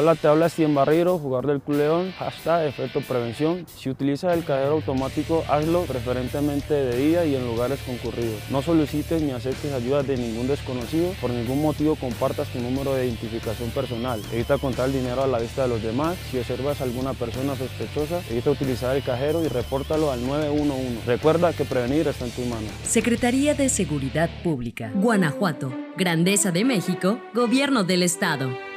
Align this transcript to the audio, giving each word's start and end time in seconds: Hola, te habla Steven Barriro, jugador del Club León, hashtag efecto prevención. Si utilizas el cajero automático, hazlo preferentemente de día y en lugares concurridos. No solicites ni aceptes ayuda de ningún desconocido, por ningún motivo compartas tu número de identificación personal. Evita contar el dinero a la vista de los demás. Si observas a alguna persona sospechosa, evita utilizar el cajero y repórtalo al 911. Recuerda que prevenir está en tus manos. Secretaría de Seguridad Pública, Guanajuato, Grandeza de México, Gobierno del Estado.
Hola, 0.00 0.14
te 0.14 0.28
habla 0.28 0.48
Steven 0.48 0.76
Barriro, 0.76 1.18
jugador 1.18 1.48
del 1.48 1.60
Club 1.60 1.78
León, 1.78 2.14
hashtag 2.20 2.68
efecto 2.68 3.00
prevención. 3.00 3.66
Si 3.66 3.90
utilizas 3.90 4.32
el 4.32 4.44
cajero 4.44 4.74
automático, 4.74 5.42
hazlo 5.48 5.82
preferentemente 5.86 6.72
de 6.72 6.96
día 6.96 7.24
y 7.24 7.34
en 7.34 7.44
lugares 7.44 7.80
concurridos. 7.84 8.40
No 8.48 8.62
solicites 8.62 9.20
ni 9.20 9.32
aceptes 9.32 9.72
ayuda 9.72 10.04
de 10.04 10.16
ningún 10.16 10.46
desconocido, 10.46 11.10
por 11.20 11.30
ningún 11.30 11.60
motivo 11.60 11.96
compartas 11.96 12.46
tu 12.46 12.60
número 12.60 12.94
de 12.94 13.06
identificación 13.06 13.70
personal. 13.70 14.22
Evita 14.32 14.56
contar 14.58 14.86
el 14.86 14.92
dinero 14.92 15.24
a 15.24 15.26
la 15.26 15.40
vista 15.40 15.62
de 15.62 15.68
los 15.70 15.82
demás. 15.82 16.16
Si 16.30 16.38
observas 16.38 16.80
a 16.80 16.84
alguna 16.84 17.14
persona 17.14 17.56
sospechosa, 17.56 18.20
evita 18.30 18.52
utilizar 18.52 18.94
el 18.94 19.02
cajero 19.02 19.44
y 19.44 19.48
repórtalo 19.48 20.12
al 20.12 20.24
911. 20.24 21.06
Recuerda 21.06 21.52
que 21.52 21.64
prevenir 21.64 22.06
está 22.06 22.24
en 22.24 22.30
tus 22.30 22.46
manos. 22.46 22.70
Secretaría 22.84 23.54
de 23.54 23.68
Seguridad 23.68 24.30
Pública, 24.44 24.92
Guanajuato, 24.94 25.72
Grandeza 25.96 26.52
de 26.52 26.64
México, 26.64 27.18
Gobierno 27.34 27.82
del 27.82 28.04
Estado. 28.04 28.67